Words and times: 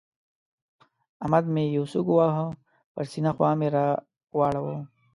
احمد 1.23 1.45
مې 1.53 1.63
يوه 1.75 1.87
سوک 1.93 2.07
وواهه؛ 2.09 2.47
پر 2.93 3.03
سپينه 3.09 3.31
خوا 3.35 3.51
مې 3.59 3.67
را 3.75 3.85
واړاوو. 4.37 4.77